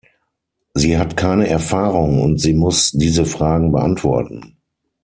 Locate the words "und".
2.23-2.39